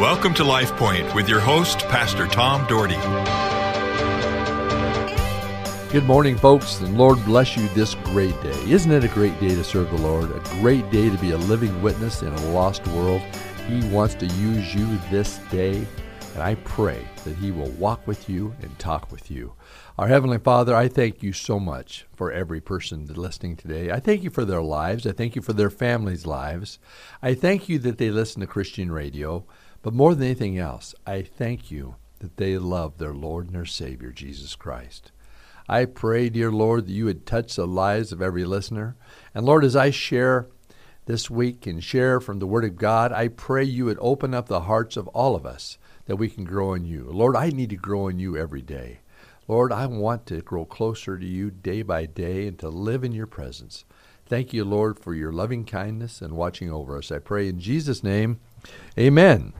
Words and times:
Welcome 0.00 0.32
to 0.36 0.44
Life 0.44 0.74
Point 0.76 1.14
with 1.14 1.28
your 1.28 1.40
host, 1.40 1.80
Pastor 1.88 2.26
Tom 2.26 2.66
Dougherty. 2.66 2.96
Good 5.92 6.06
morning, 6.06 6.38
folks, 6.38 6.80
and 6.80 6.96
Lord 6.96 7.22
bless 7.26 7.54
you 7.54 7.68
this 7.74 7.96
great 7.96 8.32
day. 8.42 8.58
Isn't 8.62 8.92
it 8.92 9.04
a 9.04 9.08
great 9.08 9.38
day 9.40 9.50
to 9.50 9.62
serve 9.62 9.90
the 9.90 9.98
Lord? 9.98 10.30
A 10.30 10.40
great 10.62 10.90
day 10.90 11.10
to 11.10 11.18
be 11.18 11.32
a 11.32 11.36
living 11.36 11.82
witness 11.82 12.22
in 12.22 12.32
a 12.32 12.50
lost 12.52 12.86
world. 12.88 13.20
He 13.68 13.86
wants 13.90 14.14
to 14.14 14.26
use 14.26 14.74
you 14.74 14.86
this 15.10 15.36
day, 15.50 15.86
and 16.32 16.42
I 16.42 16.54
pray 16.54 17.06
that 17.24 17.36
He 17.36 17.50
will 17.50 17.70
walk 17.72 18.06
with 18.06 18.26
you 18.26 18.54
and 18.62 18.78
talk 18.78 19.12
with 19.12 19.30
you. 19.30 19.52
Our 19.98 20.08
Heavenly 20.08 20.38
Father, 20.38 20.74
I 20.74 20.88
thank 20.88 21.22
you 21.22 21.34
so 21.34 21.60
much 21.60 22.06
for 22.16 22.32
every 22.32 22.62
person 22.62 23.04
listening 23.04 23.54
today. 23.54 23.90
I 23.90 24.00
thank 24.00 24.22
you 24.22 24.30
for 24.30 24.46
their 24.46 24.62
lives. 24.62 25.06
I 25.06 25.12
thank 25.12 25.36
you 25.36 25.42
for 25.42 25.52
their 25.52 25.68
families' 25.68 26.24
lives. 26.24 26.78
I 27.20 27.34
thank 27.34 27.68
you 27.68 27.78
that 27.80 27.98
they 27.98 28.08
listen 28.08 28.40
to 28.40 28.46
Christian 28.46 28.90
radio. 28.90 29.44
But 29.82 29.94
more 29.94 30.14
than 30.14 30.24
anything 30.24 30.58
else, 30.58 30.94
I 31.06 31.22
thank 31.22 31.70
you 31.70 31.96
that 32.18 32.36
they 32.36 32.58
love 32.58 32.98
their 32.98 33.14
Lord 33.14 33.46
and 33.46 33.54
their 33.54 33.64
Savior, 33.64 34.10
Jesus 34.10 34.54
Christ. 34.54 35.10
I 35.68 35.84
pray, 35.84 36.28
dear 36.28 36.50
Lord, 36.50 36.86
that 36.86 36.92
you 36.92 37.06
would 37.06 37.24
touch 37.24 37.56
the 37.56 37.66
lives 37.66 38.12
of 38.12 38.20
every 38.20 38.44
listener. 38.44 38.96
And 39.34 39.46
Lord, 39.46 39.64
as 39.64 39.76
I 39.76 39.90
share 39.90 40.48
this 41.06 41.30
week 41.30 41.66
and 41.66 41.82
share 41.82 42.20
from 42.20 42.40
the 42.40 42.46
Word 42.46 42.64
of 42.64 42.76
God, 42.76 43.12
I 43.12 43.28
pray 43.28 43.64
you 43.64 43.86
would 43.86 43.98
open 44.00 44.34
up 44.34 44.48
the 44.48 44.62
hearts 44.62 44.96
of 44.96 45.08
all 45.08 45.34
of 45.34 45.46
us 45.46 45.78
that 46.06 46.16
we 46.16 46.28
can 46.28 46.44
grow 46.44 46.74
in 46.74 46.84
you. 46.84 47.08
Lord, 47.10 47.36
I 47.36 47.50
need 47.50 47.70
to 47.70 47.76
grow 47.76 48.08
in 48.08 48.18
you 48.18 48.36
every 48.36 48.62
day. 48.62 49.00
Lord, 49.48 49.72
I 49.72 49.86
want 49.86 50.26
to 50.26 50.42
grow 50.42 50.64
closer 50.64 51.18
to 51.18 51.26
you 51.26 51.50
day 51.50 51.82
by 51.82 52.06
day 52.06 52.46
and 52.46 52.58
to 52.58 52.68
live 52.68 53.02
in 53.02 53.12
your 53.12 53.26
presence. 53.26 53.84
Thank 54.26 54.52
you, 54.52 54.64
Lord, 54.64 54.98
for 54.98 55.14
your 55.14 55.32
loving 55.32 55.64
kindness 55.64 56.20
and 56.20 56.36
watching 56.36 56.70
over 56.70 56.98
us. 56.98 57.10
I 57.10 57.18
pray 57.18 57.48
in 57.48 57.58
Jesus' 57.58 58.04
name, 58.04 58.38
amen. 58.98 59.52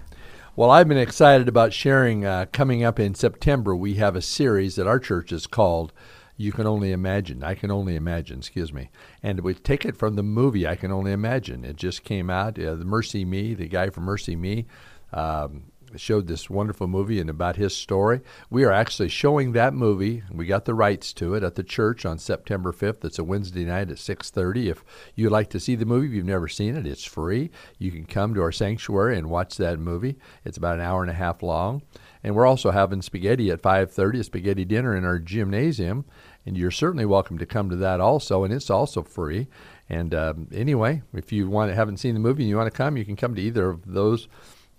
Well, 0.61 0.71
I've 0.71 0.89
been 0.89 0.99
excited 0.99 1.49
about 1.49 1.73
sharing. 1.73 2.27
Uh, 2.27 2.45
coming 2.53 2.85
up 2.85 3.01
in 3.01 3.15
September, 3.15 3.75
we 3.75 3.95
have 3.95 4.15
a 4.15 4.21
series 4.21 4.77
that 4.77 4.87
our 4.87 4.99
church 4.99 5.33
is 5.33 5.47
called 5.47 5.95
You 6.37 6.53
Can 6.53 6.67
Only 6.67 6.93
Imagine. 6.93 7.43
I 7.43 7.55
Can 7.55 7.71
Only 7.71 7.97
Imagine, 7.97 8.41
excuse 8.41 8.71
me. 8.71 8.91
And 9.23 9.41
we 9.41 9.55
take 9.55 9.87
it 9.87 9.97
from 9.97 10.17
the 10.17 10.23
movie 10.23 10.69
I 10.69 10.77
Can 10.77 10.93
Only 10.93 11.13
Imagine. 11.13 11.65
It 11.65 11.77
just 11.77 12.05
came 12.05 12.29
out. 12.29 12.59
Uh, 12.59 12.75
the 12.75 12.85
MercyMe, 12.85 13.57
the 13.57 13.69
guy 13.69 13.89
from 13.89 14.05
MercyMe, 14.05 14.67
um, 15.15 15.63
showed 15.97 16.27
this 16.27 16.51
wonderful 16.51 16.87
movie 16.87 17.21
and 17.21 17.31
about 17.31 17.57
his 17.57 17.75
story. 17.75 18.21
We 18.49 18.65
are 18.65 18.73
actually 18.73 19.09
showing 19.09 19.53
that 19.53 19.75
movie. 19.75 20.23
We 20.31 20.47
got 20.47 20.65
the 20.65 20.75
rights 20.75 21.13
to 21.15 21.35
it 21.35 21.43
at 21.43 21.55
the 21.55 21.63
church 21.63 22.05
on 22.05 22.19
September 22.19 22.73
5th. 22.73 23.05
It's 23.05 23.19
a 23.19 23.25
Wednesday 23.25 23.65
night 23.65 23.91
at 23.91 23.99
6:30. 23.99 24.69
If 24.69 24.85
you'd 25.15 25.31
like 25.31 25.51
to 25.51 25.61
see 25.61 25.75
the 25.75 25.85
movie, 25.85 26.07
if 26.09 26.13
you've 26.13 26.27
never 26.27 26.49
seen 26.49 26.77
it, 26.77 26.87
it's 26.87 27.05
free. 27.05 27.51
You 27.79 27.91
can 27.91 28.05
come 28.05 28.35
to 28.35 28.43
our 28.43 28.53
sanctuary 28.53 29.17
and 29.17 29.31
watch 29.31 29.57
that 29.57 29.79
movie. 29.79 30.17
It's 30.45 30.57
about 30.57 30.77
an 30.77 30.83
hour 30.83 31.03
and 31.03 31.11
a 31.11 31.15
half 31.15 31.43
long. 31.43 31.83
And 32.23 32.35
we're 32.35 32.47
also 32.47 32.71
having 32.71 33.03
spaghetti 33.03 33.51
at 33.51 33.63
5:30, 33.63 34.21
a 34.21 34.25
spaghetti 34.25 34.65
dinner 34.65 34.95
in 34.95 35.05
our 35.05 35.19
gymnasium, 35.19 36.05
and 36.45 36.57
you're 36.57 36.71
certainly 36.71 37.07
welcome 37.07 37.39
to 37.39 37.47
come 37.47 37.71
to 37.71 37.77
that 37.77 38.01
also, 38.01 38.45
and 38.45 38.53
it's 38.53 38.71
also 38.71 39.03
free. 39.03 39.49
And 39.89 40.15
um, 40.15 40.49
anyway, 40.53 41.03
if 41.15 41.33
you 41.33 41.49
want 41.49 41.73
haven't 41.73 41.97
seen 41.97 42.15
the 42.15 42.21
movie 42.21 42.43
and 42.43 42.51
you 42.51 42.57
want 42.57 42.73
to 42.73 42.77
come, 42.77 42.97
you 42.97 43.05
can 43.05 43.17
come 43.17 43.35
to 43.35 43.43
either 43.43 43.69
of 43.69 43.81
those 43.87 44.29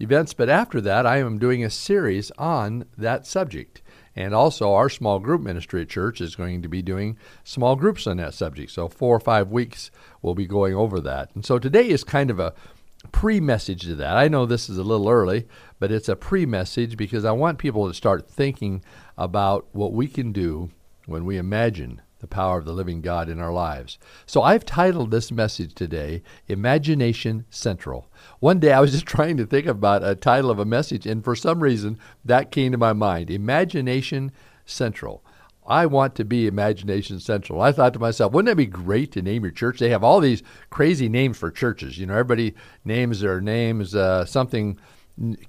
events. 0.02 0.33
But 0.33 0.49
after 0.49 0.81
that, 0.81 1.05
I 1.05 1.17
am 1.17 1.38
doing 1.38 1.63
a 1.63 1.69
series 1.69 2.31
on 2.38 2.85
that 2.97 3.25
subject. 3.25 3.81
And 4.16 4.33
also, 4.33 4.73
our 4.73 4.89
small 4.89 5.19
group 5.19 5.41
ministry 5.41 5.83
at 5.83 5.89
church 5.89 6.19
is 6.19 6.35
going 6.35 6.61
to 6.63 6.67
be 6.67 6.81
doing 6.81 7.17
small 7.45 7.77
groups 7.77 8.05
on 8.07 8.17
that 8.17 8.33
subject. 8.33 8.72
So, 8.72 8.89
four 8.89 9.16
or 9.16 9.22
five 9.22 9.49
weeks 9.49 9.89
we'll 10.22 10.35
be 10.35 10.47
going 10.47 10.75
over 10.75 10.99
that. 10.99 11.29
And 11.33 11.45
so, 11.45 11.59
today 11.59 11.88
is 11.88 12.03
kind 12.03 12.29
of 12.29 12.39
a 12.39 12.53
pre 13.13 13.39
message 13.39 13.83
to 13.83 13.95
that. 13.95 14.17
I 14.17 14.27
know 14.27 14.45
this 14.45 14.69
is 14.69 14.77
a 14.77 14.83
little 14.83 15.07
early, 15.07 15.47
but 15.79 15.91
it's 15.91 16.09
a 16.09 16.17
pre 16.17 16.45
message 16.45 16.97
because 16.97 17.23
I 17.23 17.31
want 17.31 17.57
people 17.57 17.88
to 17.88 17.94
start 17.94 18.29
thinking 18.29 18.83
about 19.17 19.67
what 19.72 19.94
we 19.94 20.07
can 20.07 20.33
do 20.33 20.72
when 21.06 21.25
we 21.25 21.38
imagine 21.38 22.01
the 22.21 22.27
power 22.27 22.59
of 22.59 22.65
the 22.65 22.71
living 22.71 23.01
God 23.01 23.27
in 23.27 23.39
our 23.39 23.51
lives. 23.51 23.97
So 24.25 24.41
I've 24.41 24.63
titled 24.63 25.11
this 25.11 25.31
message 25.31 25.73
today, 25.73 26.21
Imagination 26.47 27.45
Central. 27.49 28.07
One 28.39 28.59
day 28.59 28.71
I 28.71 28.79
was 28.79 28.91
just 28.93 29.05
trying 29.05 29.37
to 29.37 29.45
think 29.45 29.65
about 29.65 30.03
a 30.03 30.15
title 30.15 30.51
of 30.51 30.59
a 30.59 30.65
message, 30.65 31.05
and 31.05 31.23
for 31.23 31.35
some 31.35 31.61
reason 31.61 31.97
that 32.23 32.51
came 32.51 32.71
to 32.71 32.77
my 32.77 32.93
mind 32.93 33.29
Imagination 33.29 34.31
Central. 34.65 35.23
I 35.67 35.85
want 35.85 36.15
to 36.15 36.25
be 36.25 36.47
Imagination 36.47 37.19
Central. 37.19 37.61
I 37.61 37.71
thought 37.71 37.93
to 37.93 37.99
myself, 37.99 38.33
wouldn't 38.33 38.51
that 38.51 38.57
be 38.57 38.65
great 38.65 39.11
to 39.13 39.21
name 39.21 39.43
your 39.43 39.51
church? 39.51 39.79
They 39.79 39.89
have 39.89 40.03
all 40.03 40.19
these 40.19 40.41
crazy 40.69 41.07
names 41.07 41.38
for 41.38 41.51
churches. 41.51 41.97
You 41.97 42.07
know, 42.07 42.13
everybody 42.13 42.55
names 42.83 43.19
their 43.19 43.41
names 43.41 43.95
uh, 43.95 44.25
something 44.25 44.79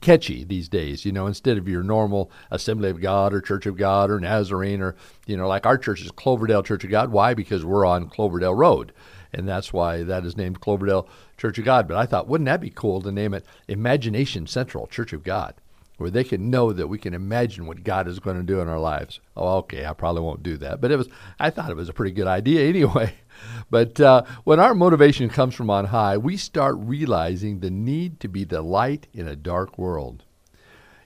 catchy 0.00 0.44
these 0.44 0.68
days, 0.68 1.04
you 1.04 1.12
know, 1.12 1.26
instead 1.26 1.58
of 1.58 1.68
your 1.68 1.82
normal 1.82 2.30
Assembly 2.50 2.90
of 2.90 3.00
God 3.00 3.32
or 3.32 3.40
Church 3.40 3.66
of 3.66 3.76
God 3.76 4.10
or 4.10 4.20
Nazarene 4.20 4.82
or, 4.82 4.94
you 5.26 5.36
know, 5.36 5.48
like 5.48 5.66
our 5.66 5.78
church 5.78 6.02
is 6.02 6.10
Cloverdale 6.10 6.62
Church 6.62 6.84
of 6.84 6.90
God. 6.90 7.10
Why? 7.10 7.34
Because 7.34 7.64
we're 7.64 7.86
on 7.86 8.08
Cloverdale 8.08 8.54
Road. 8.54 8.92
And 9.32 9.48
that's 9.48 9.72
why 9.72 10.02
that 10.02 10.24
is 10.24 10.36
named 10.36 10.60
Cloverdale 10.60 11.08
Church 11.38 11.58
of 11.58 11.64
God. 11.64 11.88
But 11.88 11.96
I 11.96 12.06
thought, 12.06 12.28
wouldn't 12.28 12.46
that 12.46 12.60
be 12.60 12.70
cool 12.70 13.00
to 13.02 13.10
name 13.10 13.34
it 13.34 13.46
Imagination 13.66 14.46
Central 14.46 14.86
Church 14.86 15.12
of 15.12 15.24
God? 15.24 15.54
Where 15.97 16.10
they 16.10 16.25
can 16.25 16.50
know 16.50 16.72
that 16.72 16.88
we 16.88 16.98
can 16.98 17.14
imagine 17.14 17.66
what 17.66 17.84
God 17.84 18.08
is 18.08 18.19
going 18.19 18.36
to 18.36 18.42
do 18.42 18.60
in 18.60 18.69
our 18.69 18.78
lives. 18.78 19.20
Oh, 19.36 19.58
okay, 19.58 19.86
I 19.86 19.92
probably 19.92 20.22
won't 20.22 20.42
do 20.42 20.56
that, 20.58 20.80
but 20.80 20.91
it 20.91 20.97
was 20.97 21.08
I 21.38 21.50
thought 21.50 21.70
it 21.70 21.76
was 21.76 21.88
a 21.88 21.94
pretty 21.94 22.12
good 22.12 22.26
idea 22.26 22.69
anyway. 22.69 23.14
But 23.70 24.00
uh, 24.00 24.25
when 24.44 24.60
our 24.60 24.75
motivation 24.75 25.28
comes 25.28 25.54
from 25.54 25.70
on 25.70 25.86
high, 25.86 26.16
we 26.16 26.36
start 26.36 26.76
realizing 26.78 27.60
the 27.60 27.70
need 27.70 28.20
to 28.20 28.28
be 28.28 28.44
the 28.44 28.62
light 28.62 29.06
in 29.12 29.26
a 29.26 29.36
dark 29.36 29.78
world. 29.78 30.25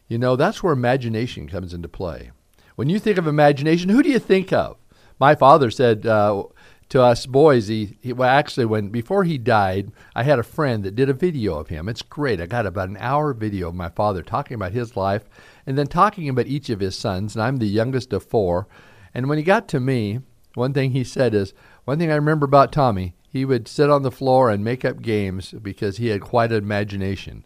You 0.08 0.18
know, 0.18 0.36
that's 0.36 0.62
where 0.62 0.72
imagination 0.72 1.48
comes 1.48 1.72
into 1.72 1.88
play. 1.88 2.30
When 2.76 2.88
you 2.88 2.98
think 2.98 3.18
of 3.18 3.26
imagination, 3.26 3.88
who 3.88 4.02
do 4.02 4.10
you 4.10 4.18
think 4.18 4.52
of? 4.52 4.76
My 5.18 5.34
father 5.34 5.70
said 5.70 6.06
uh, 6.06 6.44
to 6.88 7.02
us 7.02 7.26
boys, 7.26 7.68
he, 7.68 7.98
he 8.00 8.12
well, 8.12 8.28
actually, 8.28 8.66
when 8.66 8.88
before 8.90 9.24
he 9.24 9.38
died, 9.38 9.90
I 10.14 10.22
had 10.22 10.38
a 10.38 10.44
friend 10.44 10.84
that 10.84 10.94
did 10.94 11.08
a 11.10 11.14
video 11.14 11.58
of 11.58 11.68
him. 11.68 11.88
It's 11.88 12.02
great. 12.02 12.40
I 12.40 12.46
got 12.46 12.66
about 12.66 12.88
an 12.88 12.96
hour 12.98 13.34
video 13.34 13.68
of 13.68 13.74
my 13.74 13.88
father 13.88 14.22
talking 14.22 14.54
about 14.54 14.72
his 14.72 14.96
life 14.96 15.24
and 15.66 15.76
then 15.76 15.88
talking 15.88 16.28
about 16.28 16.46
each 16.46 16.70
of 16.70 16.80
his 16.80 16.96
sons. 16.96 17.34
And 17.34 17.42
I'm 17.42 17.56
the 17.56 17.66
youngest 17.66 18.12
of 18.12 18.22
four. 18.22 18.68
And 19.12 19.28
when 19.28 19.38
he 19.38 19.44
got 19.44 19.66
to 19.68 19.80
me, 19.80 20.20
one 20.54 20.72
thing 20.72 20.92
he 20.92 21.04
said 21.04 21.34
is, 21.34 21.54
one 21.84 21.98
thing 21.98 22.10
I 22.10 22.16
remember 22.16 22.46
about 22.46 22.72
Tommy, 22.72 23.14
he 23.28 23.44
would 23.44 23.68
sit 23.68 23.90
on 23.90 24.02
the 24.02 24.10
floor 24.10 24.50
and 24.50 24.64
make 24.64 24.84
up 24.84 25.02
games 25.02 25.52
because 25.60 25.96
he 25.96 26.08
had 26.08 26.20
quite 26.20 26.52
an 26.52 26.58
imagination. 26.58 27.44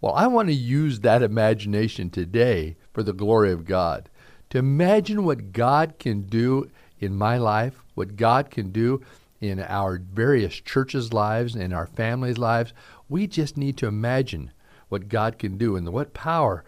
Well, 0.00 0.14
I 0.14 0.26
want 0.26 0.48
to 0.48 0.54
use 0.54 1.00
that 1.00 1.22
imagination 1.22 2.10
today 2.10 2.76
for 2.92 3.02
the 3.02 3.12
glory 3.12 3.52
of 3.52 3.64
God. 3.64 4.10
To 4.50 4.58
imagine 4.58 5.24
what 5.24 5.52
God 5.52 5.94
can 5.98 6.22
do 6.22 6.70
in 6.98 7.14
my 7.14 7.38
life, 7.38 7.84
what 8.00 8.16
God 8.16 8.50
can 8.50 8.72
do 8.72 9.02
in 9.42 9.60
our 9.60 9.98
various 9.98 10.54
churches' 10.54 11.12
lives 11.12 11.54
and 11.54 11.74
our 11.74 11.86
families' 11.86 12.38
lives. 12.38 12.72
We 13.10 13.26
just 13.26 13.58
need 13.58 13.76
to 13.76 13.86
imagine 13.86 14.52
what 14.88 15.10
God 15.10 15.38
can 15.38 15.58
do 15.58 15.76
and 15.76 15.86
what 15.90 16.14
power 16.14 16.64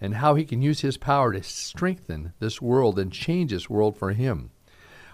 and 0.00 0.14
how 0.14 0.36
He 0.36 0.44
can 0.44 0.62
use 0.62 0.82
His 0.82 0.96
power 0.96 1.32
to 1.32 1.42
strengthen 1.42 2.34
this 2.38 2.62
world 2.62 3.00
and 3.00 3.12
change 3.12 3.50
this 3.50 3.68
world 3.68 3.96
for 3.96 4.12
Him. 4.12 4.50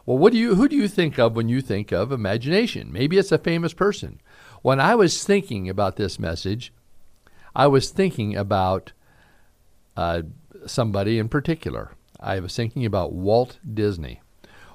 Well, 0.05 0.19
what 0.19 0.35
do 0.35 0.39
you 0.39 0.57
who 0.57 0.69
do 0.69 0.77
you 0.77 0.89
think 0.89 1.19
of 1.19 1.37
when 1.37 1.49
you 1.49 1.63
think 1.63 1.91
of 1.91 2.13
imagination? 2.13 2.93
Maybe 2.93 3.17
it's 3.17 3.33
a 3.33 3.39
famous 3.39 3.73
person. 3.73 4.21
When 4.61 4.79
I 4.79 4.95
was 4.95 5.25
thinking 5.25 5.71
about 5.71 5.97
this 5.97 6.19
message, 6.19 6.71
I 7.57 7.67
was 7.67 7.89
thinking 7.89 8.37
about 8.37 8.93
uh, 9.97 10.23
somebody 10.67 11.19
in 11.19 11.31
particular. 11.31 11.93
I 12.21 12.41
was 12.41 12.55
thinking 12.55 12.85
about 12.85 13.15
Walt 13.15 13.59
Disney. 13.73 14.21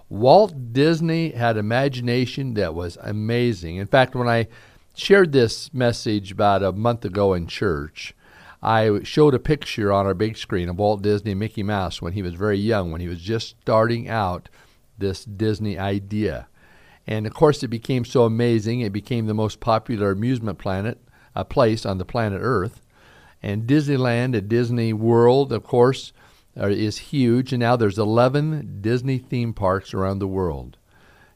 Walt 0.10 0.72
Disney 0.72 1.32
had 1.32 1.58
imagination 1.58 2.54
that 2.54 2.74
was 2.74 2.98
amazing. 3.02 3.76
In 3.76 3.88
fact, 3.88 4.16
when 4.16 4.28
I 4.28 4.48
shared 4.96 5.32
this 5.32 5.74
message 5.74 6.32
about 6.32 6.64
a 6.64 6.72
month 6.72 7.04
ago 7.04 7.34
in 7.34 7.48
church, 7.48 8.16
I 8.62 9.04
showed 9.04 9.34
a 9.34 9.40
picture 9.40 9.92
on 9.92 10.06
our 10.06 10.14
big 10.14 10.38
screen 10.38 10.70
of 10.70 10.78
Walt 10.78 11.02
Disney 11.02 11.32
and 11.32 11.40
Mickey 11.40 11.62
Mouse 11.62 12.02
when 12.02 12.14
he 12.14 12.22
was 12.22 12.34
very 12.34 12.58
young, 12.58 12.92
when 12.92 13.02
he 13.02 13.08
was 13.08 13.22
just 13.22 13.56
starting 13.62 14.08
out 14.08 14.50
this 14.98 15.26
Disney 15.26 15.78
idea. 15.78 16.48
And 17.06 17.28
of 17.28 17.34
course, 17.34 17.62
it 17.62 17.68
became 17.68 18.04
so 18.04 18.24
amazing, 18.24 18.82
it 18.82 18.92
became 18.92 19.28
the 19.28 19.34
most 19.34 19.60
popular 19.60 20.12
amusement 20.12 20.58
planet, 20.58 21.00
a 21.36 21.46
place 21.46 21.86
on 21.86 21.98
the 21.98 22.06
planet 22.06 22.40
Earth. 22.42 22.82
And 23.44 23.68
Disneyland 23.68 24.36
at 24.36 24.50
Disney 24.50 24.94
World, 24.94 25.54
of 25.54 25.64
course, 25.64 26.12
is 26.58 26.98
huge, 26.98 27.54
and 27.54 27.60
now 27.60 27.76
there's 27.76 28.00
11 28.00 28.80
Disney 28.82 29.18
theme 29.18 29.54
parks 29.54 29.94
around 29.94 30.20
the 30.20 30.28
world. 30.28 30.78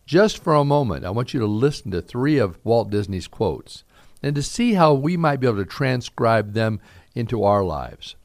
Just 0.06 0.44
for 0.44 0.56
a 0.56 0.66
moment, 0.66 1.06
I 1.06 1.12
want 1.12 1.34
you 1.34 1.40
to 1.40 1.46
listen 1.46 1.92
to 1.92 2.02
three 2.02 2.38
of 2.38 2.60
Walt 2.64 2.90
Disney's 2.90 3.28
quotes 3.28 3.84
and 4.24 4.36
to 4.36 4.44
see 4.44 4.74
how 4.74 4.94
we 4.94 5.18
might 5.18 5.40
be 5.40 5.48
able 5.48 5.58
to 5.58 5.66
transcribe 5.66 6.54
them 6.54 6.80
into 7.16 7.44
our 7.44 7.64
lives. 7.64 8.16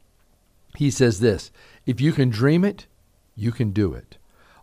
He 0.75 0.91
says 0.91 1.19
this 1.19 1.51
If 1.85 2.01
you 2.01 2.11
can 2.11 2.29
dream 2.29 2.65
it, 2.65 2.87
you 3.35 3.51
can 3.51 3.71
do 3.71 3.93
it. 3.93 4.17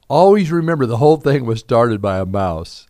Always 0.08 0.52
remember 0.52 0.86
the 0.86 0.98
whole 0.98 1.16
thing 1.16 1.46
was 1.46 1.60
started 1.60 2.02
by 2.02 2.18
a 2.18 2.26
mouse. 2.26 2.86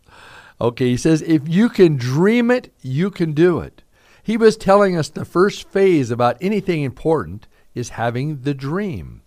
Okay, 0.59 0.89
he 0.89 0.97
says, 0.97 1.21
if 1.21 1.47
you 1.47 1.69
can 1.69 1.97
dream 1.97 2.49
it, 2.49 2.73
you 2.81 3.11
can 3.11 3.33
do 3.33 3.59
it. 3.59 3.83
He 4.23 4.37
was 4.37 4.57
telling 4.57 4.97
us 4.97 5.09
the 5.09 5.25
first 5.25 5.69
phase 5.69 6.11
about 6.11 6.37
anything 6.39 6.83
important 6.83 7.47
is 7.73 7.89
having 7.89 8.41
the 8.41 8.53
dream. 8.53 9.21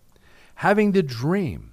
Having 0.58 0.90
the 0.90 1.05
dream. 1.05 1.70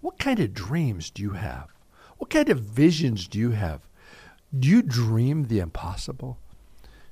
What 0.00 0.18
kind 0.18 0.40
of 0.40 0.54
dreams 0.54 1.10
do 1.10 1.22
you 1.22 1.32
have? 1.32 1.68
What 2.16 2.30
kind 2.30 2.48
of 2.48 2.60
visions 2.60 3.28
do 3.28 3.38
you 3.38 3.50
have? 3.50 3.82
Do 4.58 4.68
you 4.68 4.80
dream 4.80 5.48
the 5.48 5.58
impossible? 5.58 6.38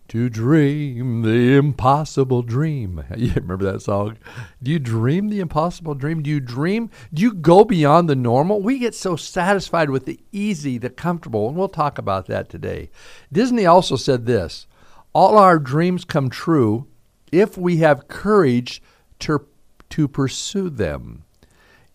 To 0.08 0.31
dream 0.31 1.20
the 1.20 1.58
impossible 1.58 2.40
dream. 2.40 3.05
You 3.19 3.34
remember 3.34 3.70
that 3.70 3.82
song? 3.82 4.17
Do 4.62 4.70
you 4.70 4.78
dream 4.78 5.28
the 5.28 5.40
impossible 5.40 5.94
dream? 5.94 6.22
Do 6.22 6.31
you 6.31 6.40
dream? 6.40 6.88
Do 7.12 7.20
you 7.20 7.34
go 7.34 7.67
beyond 7.67 8.08
the 8.08 8.17
normal? 8.17 8.62
We 8.62 8.78
get 8.78 8.94
so 8.94 9.14
satisfied 9.14 9.90
with 9.90 10.06
the 10.06 10.20
easy, 10.32 10.78
the 10.78 10.88
comfortable, 10.88 11.49
and 11.49 11.56
we'll 11.56 11.69
talk 11.69 11.99
about 11.99 12.28
that 12.28 12.49
today. 12.49 12.90
Disney 13.31 13.67
also 13.67 13.96
said 13.96 14.25
this 14.25 14.67
All 15.12 15.37
our 15.37 15.58
dreams 15.58 16.06
come 16.06 16.31
true 16.31 16.87
if 17.31 17.58
we 17.58 17.76
have 17.76 18.08
courage 18.08 18.81
to, 19.19 19.46
to 19.90 20.08
pursue 20.08 20.70
them. 20.70 21.25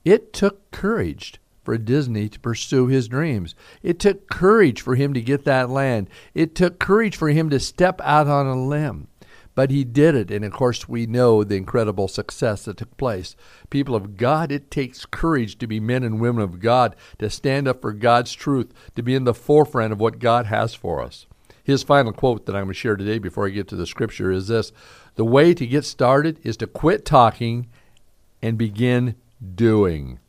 It 0.04 0.34
took 0.34 0.70
courage 0.72 1.40
for 1.64 1.78
Disney 1.78 2.30
to 2.30 2.40
pursue 2.40 2.88
his 2.88 3.08
dreams. 3.08 3.56
It 3.82 4.00
took 4.00 4.30
courage 4.30 4.82
for 4.82 4.96
him 4.96 5.14
to 5.16 5.22
get 5.22 5.46
that 5.46 5.70
land. 5.70 6.10
It 6.34 6.54
took 6.54 6.80
courage 6.80 7.18
for 7.18 7.30
him 7.30 7.50
to 7.50 7.60
step 7.60 8.00
out 8.04 8.28
on 8.28 8.46
a 8.46 8.56
limb. 8.56 9.08
But 9.56 9.72
he 9.72 9.86
did 9.86 10.16
it, 10.16 10.32
and 10.32 10.44
of 10.44 10.52
course, 10.52 10.88
we 10.88 11.08
know 11.08 11.44
the 11.44 11.56
incredible 11.56 12.10
success 12.10 12.66
that 12.66 12.78
took 12.78 12.96
place. 12.98 13.38
People 13.70 13.96
of 13.96 14.18
God, 14.18 14.52
it 14.52 14.70
takes 14.70 15.06
courage 15.06 15.58
to 15.60 15.66
be 15.66 15.80
men 15.80 16.04
and 16.04 16.20
women 16.20 16.44
of 16.44 16.60
God, 16.60 16.94
to 17.20 17.30
stand 17.30 17.66
up 17.66 17.82
for 17.82 17.94
God's 17.94 18.34
truth, 18.34 18.74
to 18.96 19.02
be 19.02 19.16
in 19.16 19.24
the 19.24 19.34
forefront 19.34 19.94
of 19.94 20.00
what 20.02 20.20
God 20.20 20.48
has 20.48 20.76
for 20.76 21.02
us. 21.02 21.26
His 21.64 21.84
final 21.84 22.12
quote 22.12 22.46
that 22.46 22.56
I'm 22.56 22.66
going 22.66 22.74
to 22.74 22.80
share 22.80 22.98
today 22.98 23.18
before 23.18 23.48
I 23.48 23.50
get 23.50 23.70
to 23.70 23.78
the 23.78 23.88
scripture 23.88 24.30
is 24.30 24.50
this 24.50 24.74
The 25.16 25.26
way 25.26 25.54
to 25.54 25.66
get 25.66 25.86
started 25.86 26.38
is 26.44 26.58
to 26.58 26.68
quit 26.68 27.06
talking 27.06 27.68
and 28.42 28.58
begin 28.58 29.16
doing. 29.56 30.20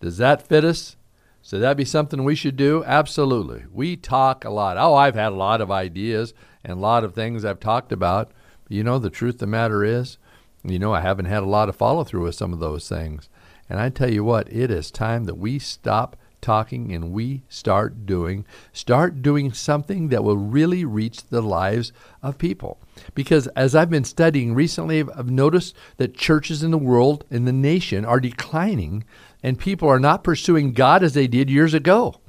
Does 0.00 0.18
that 0.18 0.46
fit 0.46 0.64
us? 0.64 0.96
Should 1.42 1.60
that 1.60 1.76
be 1.76 1.84
something 1.84 2.22
we 2.22 2.34
should 2.34 2.56
do? 2.56 2.84
Absolutely. 2.84 3.64
We 3.72 3.96
talk 3.96 4.44
a 4.44 4.50
lot. 4.50 4.76
Oh, 4.78 4.94
I've 4.94 5.16
had 5.16 5.32
a 5.32 5.36
lot 5.36 5.60
of 5.60 5.70
ideas 5.70 6.34
and 6.64 6.74
a 6.74 6.80
lot 6.80 7.02
of 7.04 7.14
things 7.14 7.44
I've 7.44 7.60
talked 7.60 7.92
about. 7.92 8.30
You 8.68 8.84
know, 8.84 8.98
the 8.98 9.10
truth 9.10 9.34
of 9.34 9.40
the 9.40 9.46
matter 9.48 9.84
is, 9.84 10.18
you 10.64 10.78
know, 10.78 10.94
I 10.94 11.00
haven't 11.00 11.24
had 11.24 11.42
a 11.42 11.46
lot 11.46 11.68
of 11.68 11.76
follow 11.76 12.04
through 12.04 12.24
with 12.24 12.36
some 12.36 12.52
of 12.52 12.60
those 12.60 12.88
things. 12.88 13.28
And 13.68 13.80
I 13.80 13.88
tell 13.88 14.10
you 14.10 14.22
what, 14.22 14.52
it 14.52 14.70
is 14.70 14.90
time 14.90 15.24
that 15.24 15.34
we 15.34 15.58
stop 15.58 16.16
talking 16.42 16.92
and 16.92 17.12
we 17.12 17.44
start 17.48 18.04
doing. 18.04 18.44
Start 18.72 19.22
doing 19.22 19.52
something 19.52 20.08
that 20.08 20.22
will 20.22 20.36
really 20.36 20.84
reach 20.84 21.28
the 21.28 21.40
lives 21.40 21.92
of 22.22 22.36
people. 22.36 22.78
Because 23.14 23.46
as 23.48 23.74
I've 23.74 23.88
been 23.88 24.04
studying 24.04 24.54
recently, 24.54 25.00
I've 25.00 25.30
noticed 25.30 25.74
that 25.96 26.14
churches 26.14 26.62
in 26.62 26.70
the 26.70 26.78
world, 26.78 27.24
in 27.30 27.46
the 27.46 27.52
nation, 27.52 28.04
are 28.04 28.20
declining 28.20 29.04
and 29.42 29.58
people 29.58 29.88
are 29.88 30.00
not 30.00 30.24
pursuing 30.24 30.72
God 30.72 31.02
as 31.02 31.14
they 31.14 31.26
did 31.26 31.48
years 31.48 31.72
ago. 31.72 32.20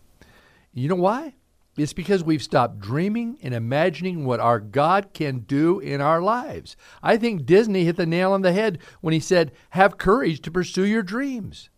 You 0.73 0.87
know 0.87 0.95
why? 0.95 1.35
It's 1.75 1.93
because 1.93 2.23
we've 2.23 2.43
stopped 2.43 2.79
dreaming 2.79 3.39
and 3.41 3.53
imagining 3.53 4.25
what 4.25 4.39
our 4.39 4.59
God 4.59 5.09
can 5.13 5.39
do 5.39 5.79
in 5.79 6.01
our 6.01 6.21
lives. 6.21 6.75
I 7.01 7.17
think 7.17 7.45
Disney 7.45 7.83
hit 7.83 7.95
the 7.95 8.05
nail 8.05 8.31
on 8.31 8.43
the 8.43 8.53
head 8.53 8.77
when 9.01 9.13
he 9.13 9.19
said, 9.19 9.51
Have 9.71 9.97
courage 9.97 10.41
to 10.41 10.51
pursue 10.51 10.85
your 10.85 11.01
dreams. 11.01 11.69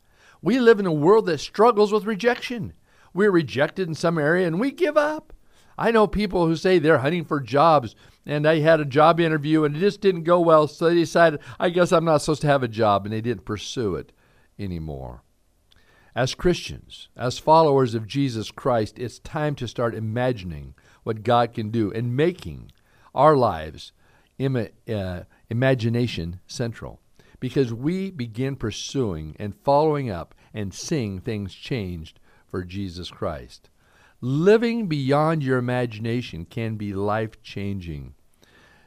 We 0.42 0.60
live 0.60 0.80
in 0.80 0.86
a 0.86 0.94
world 0.94 1.26
that 1.28 1.40
struggles 1.40 1.92
with 1.92 2.06
rejection. 2.06 2.74
We're 3.14 3.32
rejected 3.32 3.88
in 3.88 3.96
some 3.96 4.18
area 4.18 4.46
and 4.48 4.60
we 4.60 4.72
give 4.72 4.98
up. 4.98 5.34
I 5.78 5.92
know 5.92 6.08
people 6.08 6.48
who 6.48 6.56
say 6.56 6.80
they're 6.80 7.00
hunting 7.00 7.26
for 7.26 7.40
jobs 7.40 7.96
and 8.26 8.46
they 8.46 8.62
had 8.62 8.80
a 8.80 8.86
job 8.86 9.20
interview 9.20 9.64
and 9.64 9.76
it 9.76 9.80
just 9.80 10.02
didn't 10.02 10.24
go 10.24 10.40
well, 10.40 10.68
so 10.68 10.90
they 10.90 10.96
decided, 10.96 11.40
I 11.60 11.70
guess 11.70 11.92
I'm 11.92 12.06
not 12.06 12.22
supposed 12.22 12.42
to 12.42 12.48
have 12.48 12.64
a 12.64 12.68
job, 12.68 13.06
and 13.06 13.14
they 13.14 13.22
didn't 13.22 13.46
pursue 13.46 13.96
it 13.96 14.12
anymore. 14.58 15.24
As 16.16 16.34
Christians, 16.34 17.10
as 17.18 17.38
followers 17.38 17.94
of 17.94 18.08
Jesus 18.08 18.50
Christ, 18.50 18.98
it's 18.98 19.20
time 19.20 19.54
to 19.56 19.68
start 19.68 19.94
imagining 19.94 20.74
what 21.04 21.24
God 21.24 21.54
can 21.54 21.70
do 21.70 21.92
and 21.92 22.16
making 22.16 22.72
our 23.14 23.36
lives 23.36 23.92
Im- 24.40 24.70
uh, 24.90 25.20
imagination 25.50 26.40
central. 26.48 27.02
Because 27.46 27.72
we 27.72 28.10
begin 28.10 28.56
pursuing 28.56 29.36
and 29.38 29.54
following 29.54 30.10
up 30.10 30.34
and 30.52 30.74
seeing 30.74 31.20
things 31.20 31.54
changed 31.54 32.20
for 32.48 32.64
Jesus 32.64 33.12
Christ. 33.12 33.70
Living 34.20 34.88
beyond 34.88 35.44
your 35.44 35.60
imagination 35.60 36.46
can 36.46 36.76
be 36.76 36.92
life 36.92 37.40
changing. 37.44 38.16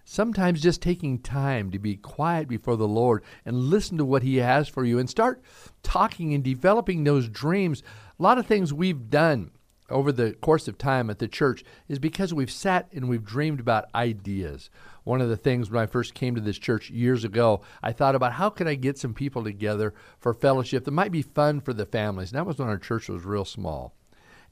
Sometimes 0.04 0.60
just 0.60 0.82
taking 0.82 1.20
time 1.20 1.70
to 1.70 1.78
be 1.78 1.94
quiet 1.94 2.48
before 2.48 2.76
the 2.76 2.88
Lord 2.88 3.22
and 3.44 3.70
listen 3.70 3.96
to 3.96 4.04
what 4.04 4.24
He 4.24 4.38
has 4.38 4.66
for 4.66 4.84
you 4.84 4.98
and 4.98 5.08
start 5.08 5.40
talking 5.84 6.34
and 6.34 6.42
developing 6.42 7.04
those 7.04 7.28
dreams. 7.28 7.84
A 8.18 8.22
lot 8.24 8.38
of 8.38 8.46
things 8.48 8.74
we've 8.74 9.08
done 9.08 9.52
over 9.90 10.12
the 10.12 10.32
course 10.34 10.68
of 10.68 10.76
time 10.76 11.08
at 11.10 11.18
the 11.18 11.28
church 11.28 11.64
is 11.88 11.98
because 11.98 12.34
we've 12.34 12.50
sat 12.50 12.88
and 12.92 13.08
we've 13.08 13.24
dreamed 13.24 13.60
about 13.60 13.86
ideas. 13.94 14.70
One 15.04 15.20
of 15.20 15.28
the 15.28 15.36
things 15.36 15.70
when 15.70 15.82
I 15.82 15.86
first 15.86 16.14
came 16.14 16.34
to 16.34 16.40
this 16.40 16.58
church 16.58 16.90
years 16.90 17.24
ago, 17.24 17.62
I 17.82 17.92
thought 17.92 18.14
about 18.14 18.34
how 18.34 18.50
can 18.50 18.68
I 18.68 18.74
get 18.74 18.98
some 18.98 19.14
people 19.14 19.42
together 19.42 19.94
for 20.18 20.34
fellowship 20.34 20.84
that 20.84 20.90
might 20.90 21.12
be 21.12 21.22
fun 21.22 21.60
for 21.60 21.72
the 21.72 21.86
families. 21.86 22.30
And 22.30 22.38
that 22.38 22.46
was 22.46 22.58
when 22.58 22.68
our 22.68 22.78
church 22.78 23.08
was 23.08 23.24
real 23.24 23.44
small. 23.44 23.94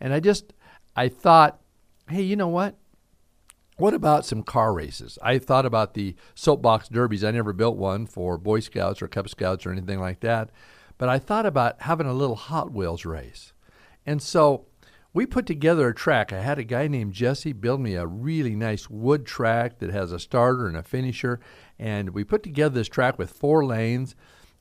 And 0.00 0.15
I 0.15 0.21
just 0.21 0.55
I 0.94 1.09
thought, 1.09 1.61
hey, 2.09 2.23
you 2.23 2.37
know 2.37 2.49
what? 2.49 2.77
What 3.77 3.93
about 3.93 4.25
some 4.25 4.43
car 4.43 4.73
races? 4.73 5.19
I 5.23 5.38
thought 5.38 5.67
about 5.67 5.93
the 5.93 6.17
soapbox 6.35 6.88
derbies. 6.88 7.23
I 7.23 7.31
never 7.31 7.53
built 7.53 7.77
one 7.77 8.06
for 8.06 8.38
Boy 8.38 8.61
Scouts 8.61 9.03
or 9.03 9.09
Cub 9.09 9.29
Scouts 9.29 9.67
or 9.67 9.73
anything 9.73 10.00
like 10.00 10.21
that, 10.21 10.49
but 10.97 11.11
I 11.11 11.19
thought 11.19 11.44
about 11.44 11.83
having 11.83 12.06
a 12.06 12.15
little 12.15 12.37
Hot 12.37 12.73
Wheels 12.73 13.05
race. 13.05 13.53
And 14.06 14.23
so 14.23 14.65
we 15.17 15.25
put 15.25 15.47
together 15.47 15.89
a 15.89 15.95
track. 15.95 16.31
I 16.31 16.41
had 16.41 16.59
a 16.59 16.63
guy 16.63 16.89
named 16.89 17.15
Jesse 17.15 17.55
build 17.55 17.81
me 17.81 17.95
a 17.95 18.07
really 18.07 18.55
nice 18.55 18.91
wood 18.91 19.25
track 19.25 19.79
that 19.79 19.89
has 19.89 20.13
a 20.13 20.21
starter 20.21 20.67
and 20.67 20.77
a 20.77 20.83
finisher. 20.83 21.41
And 21.79 22.11
we 22.11 22.23
put 22.23 22.43
together 22.43 22.75
this 22.75 22.87
track 22.87 23.19
with 23.19 23.31
four 23.31 23.65
lanes. 23.65 24.15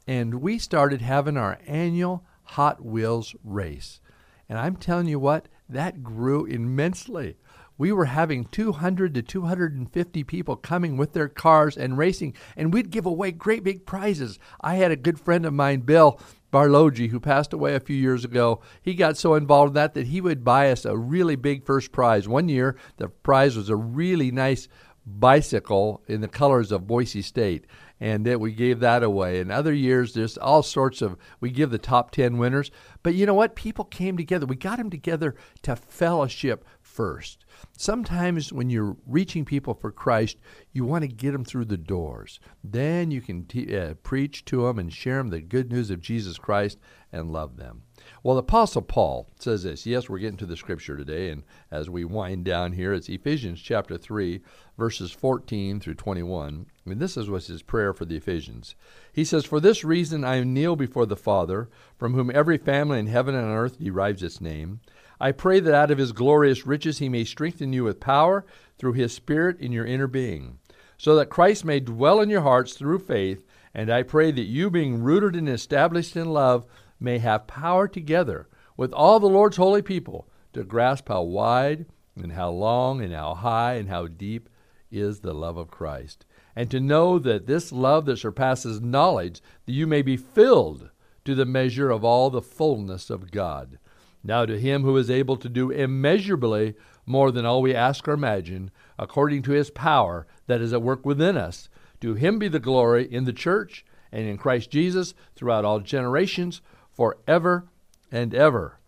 And 0.07 0.35
we 0.35 0.57
started 0.57 1.01
having 1.01 1.35
our 1.35 1.59
annual 1.67 2.23
Hot 2.43 2.85
Wheels 2.85 3.35
race. 3.43 3.99
And 4.47 4.57
I'm 4.57 4.77
telling 4.77 5.07
you 5.07 5.19
what, 5.19 5.49
that 5.67 6.03
grew 6.03 6.45
immensely 6.45 7.35
we 7.77 7.91
were 7.91 8.05
having 8.05 8.45
200 8.45 9.13
to 9.15 9.21
250 9.21 10.23
people 10.23 10.55
coming 10.55 10.97
with 10.97 11.13
their 11.13 11.27
cars 11.27 11.77
and 11.77 11.97
racing, 11.97 12.33
and 12.55 12.73
we'd 12.73 12.89
give 12.89 13.05
away 13.05 13.31
great 13.31 13.63
big 13.63 13.85
prizes. 13.85 14.39
I 14.61 14.75
had 14.75 14.91
a 14.91 14.95
good 14.95 15.19
friend 15.19 15.45
of 15.45 15.53
mine, 15.53 15.81
Bill 15.81 16.19
Barlogi, 16.51 17.09
who 17.09 17.19
passed 17.19 17.51
away 17.51 17.75
a 17.75 17.81
few 17.81 17.97
years 17.97 18.23
ago. 18.23 18.61
He 18.81 18.93
got 18.93 19.17
so 19.17 19.35
involved 19.35 19.71
in 19.71 19.73
that 19.75 19.93
that 19.93 20.07
he 20.07 20.21
would 20.21 20.43
buy 20.43 20.71
us 20.71 20.85
a 20.85 20.97
really 20.97 21.35
big 21.35 21.65
first 21.65 21.91
prize. 21.91 22.27
One 22.27 22.47
year, 22.47 22.77
the 22.97 23.09
prize 23.09 23.57
was 23.57 23.69
a 23.69 23.75
really 23.75 24.31
nice 24.31 24.69
bicycle 25.05 26.01
in 26.07 26.21
the 26.21 26.27
colors 26.27 26.71
of 26.71 26.87
Boise 26.87 27.21
State 27.21 27.65
and 27.99 28.25
that 28.25 28.39
we 28.39 28.51
gave 28.51 28.79
that 28.79 29.03
away. 29.03 29.39
In 29.39 29.51
other 29.51 29.73
years, 29.73 30.13
there's 30.13 30.37
all 30.37 30.63
sorts 30.63 31.01
of, 31.01 31.17
we 31.39 31.49
give 31.49 31.69
the 31.69 31.77
top 31.77 32.11
10 32.11 32.37
winners. 32.37 32.71
But 33.03 33.15
you 33.15 33.25
know 33.25 33.33
what? 33.33 33.55
People 33.55 33.85
came 33.85 34.17
together. 34.17 34.45
We 34.45 34.55
got 34.55 34.77
them 34.77 34.89
together 34.89 35.35
to 35.61 35.75
fellowship 35.75 36.65
first. 36.95 37.43
Sometimes 37.77 38.53
when 38.53 38.69
you're 38.69 38.95
reaching 39.05 39.43
people 39.43 39.73
for 39.73 39.91
Christ, 39.91 40.37
you 40.71 40.85
want 40.85 41.01
to 41.01 41.09
get 41.09 41.33
them 41.33 41.43
through 41.43 41.65
the 41.65 41.77
doors. 41.77 42.39
Then 42.63 43.11
you 43.11 43.21
can 43.21 43.45
uh, 43.73 43.95
preach 44.01 44.45
to 44.45 44.63
them 44.63 44.79
and 44.79 44.93
share 44.93 45.17
them 45.17 45.29
the 45.29 45.41
good 45.41 45.71
news 45.71 45.91
of 45.91 45.99
Jesus 45.99 46.37
Christ 46.37 46.79
and 47.11 47.31
love 47.31 47.57
them. 47.57 47.83
Well, 48.23 48.35
the 48.35 48.41
Apostle 48.41 48.81
Paul 48.81 49.27
says 49.39 49.63
this. 49.63 49.85
Yes, 49.85 50.09
we're 50.09 50.19
getting 50.19 50.37
to 50.37 50.45
the 50.45 50.57
scripture 50.57 50.97
today, 50.97 51.29
and 51.29 51.43
as 51.71 51.89
we 51.89 52.05
wind 52.05 52.45
down 52.45 52.73
here, 52.73 52.93
it's 52.93 53.09
Ephesians 53.09 53.61
chapter 53.61 53.97
3, 53.97 54.41
verses 54.77 55.11
14 55.11 55.79
through 55.79 55.95
21. 55.95 56.65
I 56.85 56.89
mean, 56.89 56.99
this 56.99 57.17
is 57.17 57.29
what's 57.29 57.47
his 57.47 57.61
prayer 57.61 57.93
for 57.93 58.05
the 58.05 58.17
Ephesians. 58.17 58.75
He 59.11 59.23
says, 59.23 59.45
For 59.45 59.59
this 59.59 59.83
reason 59.83 60.23
I 60.23 60.43
kneel 60.43 60.75
before 60.75 61.05
the 61.05 61.15
Father, 61.15 61.69
from 61.97 62.13
whom 62.13 62.31
every 62.33 62.57
family 62.57 62.99
in 62.99 63.07
heaven 63.07 63.35
and 63.35 63.45
on 63.45 63.51
earth 63.51 63.79
derives 63.79 64.23
its 64.23 64.41
name. 64.41 64.81
I 65.19 65.31
pray 65.31 65.59
that 65.61 65.73
out 65.73 65.91
of 65.91 65.97
his 65.97 66.11
glorious 66.11 66.65
riches 66.67 66.99
he 66.99 67.09
may 67.09 67.23
strengthen 67.23 67.73
you 67.73 67.85
with 67.85 67.99
power 67.99 68.45
through 68.77 68.93
his 68.93 69.13
Spirit 69.13 69.59
in 69.59 69.71
your 69.71 69.85
inner 69.85 70.07
being, 70.07 70.59
so 70.97 71.15
that 71.15 71.29
Christ 71.29 71.63
may 71.63 71.79
dwell 71.79 72.19
in 72.19 72.29
your 72.29 72.41
hearts 72.41 72.73
through 72.73 72.99
faith. 72.99 73.43
And 73.73 73.89
I 73.89 74.03
pray 74.03 74.31
that 74.31 74.43
you, 74.43 74.69
being 74.69 75.01
rooted 75.01 75.35
and 75.35 75.49
established 75.49 76.15
in 76.15 76.29
love, 76.29 76.65
may 77.05 77.19
have 77.19 77.47
power 77.47 77.87
together 77.87 78.49
with 78.75 78.91
all 78.91 79.21
the 79.21 79.27
Lord's 79.27 79.55
holy 79.55 79.81
people 79.81 80.27
to 80.51 80.63
grasp 80.65 81.07
how 81.07 81.21
wide 81.21 81.85
and 82.21 82.33
how 82.33 82.49
long 82.49 83.01
and 83.01 83.13
how 83.13 83.35
high 83.35 83.75
and 83.75 83.87
how 83.87 84.07
deep 84.07 84.49
is 84.91 85.19
the 85.19 85.33
love 85.33 85.55
of 85.55 85.71
Christ. 85.71 86.25
And 86.55 86.69
to 86.71 86.79
know 86.79 87.19
that 87.19 87.47
this 87.47 87.71
love 87.71 88.05
that 88.05 88.17
surpasses 88.17 88.81
knowledge, 88.81 89.41
that 89.65 89.73
you 89.73 89.87
may 89.87 90.01
be 90.01 90.17
filled 90.17 90.89
to 91.25 91.35
the 91.35 91.45
measure 91.45 91.91
of 91.91 92.03
all 92.03 92.29
the 92.29 92.41
fullness 92.41 93.09
of 93.09 93.31
God. 93.31 93.77
Now 94.23 94.45
to 94.45 94.59
him 94.59 94.83
who 94.83 94.97
is 94.97 95.09
able 95.09 95.37
to 95.37 95.49
do 95.49 95.71
immeasurably 95.71 96.75
more 97.05 97.31
than 97.31 97.45
all 97.45 97.61
we 97.61 97.75
ask 97.75 98.07
or 98.07 98.13
imagine, 98.13 98.71
according 98.97 99.43
to 99.43 99.51
his 99.51 99.69
power 99.69 100.25
that 100.47 100.61
is 100.61 100.73
at 100.73 100.81
work 100.81 101.05
within 101.05 101.37
us, 101.37 101.69
to 102.01 102.15
him 102.15 102.39
be 102.39 102.47
the 102.47 102.59
glory 102.59 103.05
in 103.11 103.25
the 103.25 103.33
church 103.33 103.85
and 104.11 104.27
in 104.27 104.37
Christ 104.37 104.71
Jesus 104.71 105.13
throughout 105.35 105.65
all 105.65 105.79
generations, 105.79 106.61
forever 106.95 107.67
and 108.11 108.33
ever. 108.33 108.79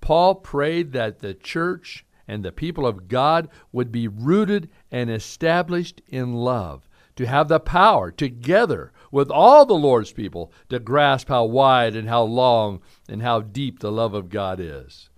Paul 0.00 0.36
prayed 0.36 0.92
that 0.92 1.18
the 1.18 1.34
church 1.34 2.04
and 2.28 2.44
the 2.44 2.52
people 2.52 2.86
of 2.86 3.08
God 3.08 3.48
would 3.72 3.90
be 3.90 4.06
rooted 4.06 4.70
and 4.90 5.10
established 5.10 6.00
in 6.06 6.32
love, 6.32 6.88
to 7.16 7.26
have 7.26 7.48
the 7.48 7.60
power 7.60 8.10
together 8.10 8.92
with 9.10 9.30
all 9.30 9.66
the 9.66 9.74
Lord's 9.74 10.12
people 10.12 10.52
to 10.68 10.78
grasp 10.78 11.28
how 11.28 11.44
wide 11.44 11.96
and 11.96 12.08
how 12.08 12.22
long 12.22 12.80
and 13.08 13.20
how 13.20 13.40
deep 13.40 13.80
the 13.80 13.90
love 13.90 14.14
of 14.14 14.28
God 14.28 14.60
is. 14.60 15.10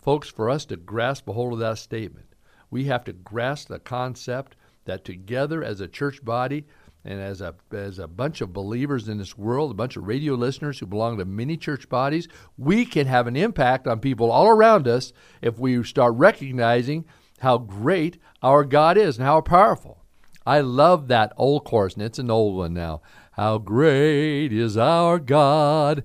Folks, 0.00 0.28
for 0.30 0.48
us 0.48 0.64
to 0.66 0.76
grasp 0.76 1.28
a 1.28 1.34
hold 1.34 1.52
of 1.52 1.58
that 1.58 1.78
statement, 1.78 2.34
we 2.70 2.84
have 2.84 3.04
to 3.04 3.12
grasp 3.12 3.68
the 3.68 3.78
concept 3.78 4.56
that 4.86 5.04
together 5.04 5.62
as 5.62 5.80
a 5.80 5.88
church 5.88 6.24
body 6.24 6.64
and 7.04 7.20
as 7.20 7.40
a 7.40 7.54
as 7.72 7.98
a 7.98 8.06
bunch 8.06 8.40
of 8.40 8.52
believers 8.52 9.08
in 9.08 9.18
this 9.18 9.38
world, 9.38 9.70
a 9.70 9.74
bunch 9.74 9.96
of 9.96 10.06
radio 10.06 10.34
listeners 10.34 10.78
who 10.78 10.86
belong 10.86 11.18
to 11.18 11.24
many 11.24 11.56
church 11.56 11.88
bodies, 11.88 12.28
we 12.58 12.84
can 12.84 13.06
have 13.06 13.26
an 13.26 13.36
impact 13.36 13.86
on 13.86 14.00
people 14.00 14.30
all 14.30 14.48
around 14.48 14.86
us 14.86 15.12
if 15.40 15.58
we 15.58 15.82
start 15.84 16.14
recognizing 16.14 17.04
how 17.40 17.58
great 17.58 18.18
our 18.42 18.64
God 18.64 18.98
is 18.98 19.16
and 19.16 19.26
how 19.26 19.40
powerful. 19.40 20.04
I 20.46 20.60
love 20.60 21.08
that 21.08 21.32
old 21.36 21.64
chorus, 21.64 21.94
and 21.94 22.02
it's 22.02 22.18
an 22.18 22.30
old 22.30 22.56
one 22.56 22.74
now. 22.74 23.02
How 23.32 23.58
great 23.58 24.52
is 24.52 24.76
our 24.76 25.18
God. 25.18 26.04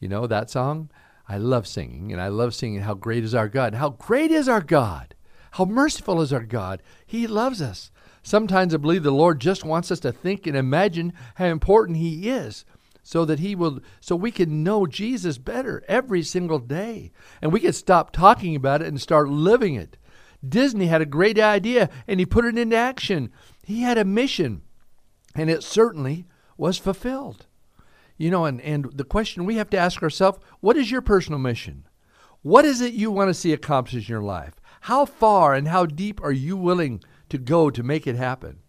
You 0.00 0.08
know 0.08 0.26
that 0.26 0.50
song? 0.50 0.90
I 1.28 1.38
love 1.38 1.66
singing, 1.66 2.12
and 2.12 2.20
I 2.20 2.28
love 2.28 2.54
singing 2.54 2.80
How 2.80 2.94
Great 2.94 3.24
is 3.24 3.34
Our 3.34 3.48
God. 3.48 3.74
How 3.74 3.90
great 3.90 4.30
is 4.30 4.48
our 4.48 4.60
God! 4.60 5.14
How 5.52 5.64
merciful 5.64 6.20
is 6.20 6.32
our 6.32 6.44
God! 6.44 6.82
He 7.04 7.26
loves 7.26 7.60
us. 7.60 7.90
Sometimes 8.26 8.74
I 8.74 8.78
believe 8.78 9.04
the 9.04 9.12
Lord 9.12 9.40
just 9.40 9.64
wants 9.64 9.92
us 9.92 10.00
to 10.00 10.10
think 10.10 10.48
and 10.48 10.56
imagine 10.56 11.12
how 11.36 11.44
important 11.44 11.98
He 11.98 12.28
is 12.28 12.64
so 13.04 13.24
that 13.24 13.38
he 13.38 13.54
will 13.54 13.78
so 14.00 14.16
we 14.16 14.32
can 14.32 14.64
know 14.64 14.84
Jesus 14.84 15.38
better 15.38 15.84
every 15.86 16.24
single 16.24 16.58
day 16.58 17.12
and 17.40 17.52
we 17.52 17.60
can 17.60 17.72
stop 17.72 18.10
talking 18.10 18.56
about 18.56 18.82
it 18.82 18.88
and 18.88 19.00
start 19.00 19.28
living 19.28 19.76
it. 19.76 19.96
Disney 20.46 20.86
had 20.86 21.00
a 21.00 21.06
great 21.06 21.38
idea 21.38 21.88
and 22.08 22.18
he 22.18 22.26
put 22.26 22.44
it 22.44 22.58
into 22.58 22.74
action. 22.74 23.30
He 23.62 23.82
had 23.82 23.96
a 23.96 24.04
mission 24.04 24.62
and 25.36 25.48
it 25.48 25.62
certainly 25.62 26.26
was 26.56 26.78
fulfilled. 26.78 27.46
You 28.16 28.32
know, 28.32 28.44
and, 28.44 28.60
and 28.62 28.86
the 28.92 29.04
question 29.04 29.44
we 29.44 29.54
have 29.54 29.70
to 29.70 29.78
ask 29.78 30.02
ourselves 30.02 30.40
what 30.58 30.76
is 30.76 30.90
your 30.90 31.00
personal 31.00 31.38
mission? 31.38 31.86
What 32.42 32.64
is 32.64 32.80
it 32.80 32.92
you 32.92 33.12
want 33.12 33.28
to 33.28 33.34
see 33.34 33.52
accomplished 33.52 34.08
in 34.08 34.12
your 34.12 34.22
life? 34.24 34.60
How 34.80 35.04
far 35.04 35.54
and 35.54 35.68
how 35.68 35.86
deep 35.86 36.20
are 36.24 36.32
you 36.32 36.56
willing 36.56 37.04
to 37.28 37.38
go 37.38 37.70
to 37.70 37.82
make 37.82 38.06
it 38.06 38.16
happen? 38.16 38.60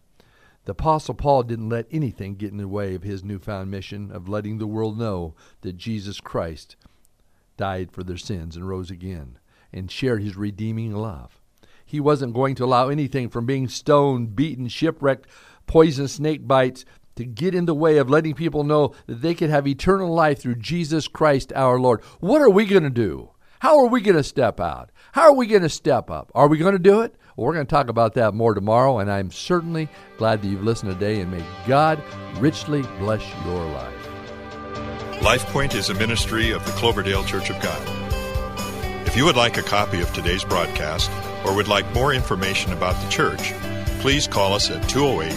The 0.64 0.72
Apostle 0.72 1.14
Paul 1.14 1.44
didn't 1.44 1.70
let 1.70 1.86
anything 1.90 2.34
get 2.34 2.50
in 2.50 2.58
the 2.58 2.68
way 2.68 2.94
of 2.94 3.02
his 3.02 3.24
newfound 3.24 3.70
mission 3.70 4.10
of 4.12 4.28
letting 4.28 4.58
the 4.58 4.66
world 4.66 4.98
know 4.98 5.34
that 5.62 5.78
Jesus 5.78 6.20
Christ 6.20 6.76
died 7.56 7.90
for 7.90 8.04
their 8.04 8.18
sins 8.18 8.54
and 8.54 8.68
rose 8.68 8.90
again 8.90 9.38
and 9.72 9.90
shared 9.90 10.22
his 10.22 10.36
redeeming 10.36 10.94
love. 10.94 11.40
He 11.86 12.00
wasn't 12.00 12.34
going 12.34 12.54
to 12.56 12.64
allow 12.64 12.90
anything 12.90 13.30
from 13.30 13.46
being 13.46 13.66
stoned, 13.66 14.36
beaten, 14.36 14.68
shipwrecked, 14.68 15.26
poisonous 15.66 16.12
snake 16.12 16.46
bites 16.46 16.84
to 17.16 17.24
get 17.24 17.54
in 17.54 17.64
the 17.64 17.74
way 17.74 17.96
of 17.96 18.10
letting 18.10 18.34
people 18.34 18.62
know 18.62 18.94
that 19.06 19.22
they 19.22 19.34
could 19.34 19.50
have 19.50 19.66
eternal 19.66 20.12
life 20.12 20.38
through 20.38 20.56
Jesus 20.56 21.08
Christ 21.08 21.52
our 21.54 21.80
Lord. 21.80 22.02
What 22.20 22.42
are 22.42 22.50
we 22.50 22.66
going 22.66 22.82
to 22.82 22.90
do? 22.90 23.30
How 23.60 23.78
are 23.78 23.88
we 23.88 24.00
going 24.00 24.16
to 24.16 24.22
step 24.22 24.60
out? 24.60 24.92
How 25.12 25.22
are 25.22 25.34
we 25.34 25.46
going 25.46 25.62
to 25.62 25.68
step 25.68 26.10
up? 26.10 26.30
Are 26.34 26.46
we 26.46 26.58
going 26.58 26.74
to 26.74 26.78
do 26.78 27.00
it? 27.00 27.16
Well, 27.38 27.46
we're 27.46 27.54
going 27.54 27.66
to 27.66 27.70
talk 27.70 27.88
about 27.88 28.14
that 28.14 28.34
more 28.34 28.52
tomorrow, 28.52 28.98
and 28.98 29.08
I'm 29.08 29.30
certainly 29.30 29.88
glad 30.16 30.42
that 30.42 30.48
you've 30.48 30.64
listened 30.64 30.90
today, 30.92 31.20
and 31.20 31.30
may 31.30 31.44
God 31.68 32.02
richly 32.40 32.82
bless 32.98 33.22
your 33.44 33.64
life. 33.66 34.08
LifePoint 35.20 35.76
is 35.76 35.88
a 35.88 35.94
ministry 35.94 36.50
of 36.50 36.66
the 36.66 36.72
Cloverdale 36.72 37.22
Church 37.22 37.48
of 37.50 37.62
God. 37.62 37.80
If 39.06 39.16
you 39.16 39.24
would 39.24 39.36
like 39.36 39.56
a 39.56 39.62
copy 39.62 40.00
of 40.00 40.12
today's 40.12 40.42
broadcast 40.42 41.12
or 41.46 41.54
would 41.54 41.68
like 41.68 41.88
more 41.94 42.12
information 42.12 42.72
about 42.72 43.00
the 43.04 43.08
church, 43.08 43.54
please 44.00 44.26
call 44.26 44.52
us 44.52 44.68
at 44.68 44.88
208 44.88 45.32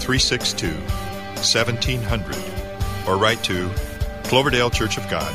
362 0.00 0.68
1700 0.72 2.34
or 3.06 3.18
write 3.18 3.44
to 3.44 3.68
Cloverdale 4.24 4.70
Church 4.70 4.96
of 4.96 5.06
God, 5.10 5.30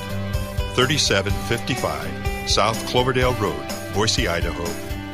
3755 0.73 2.49
South 2.49 2.83
Cloverdale 2.87 3.35
Road, 3.35 3.63
Boise, 3.93 4.27
Idaho 4.27 4.86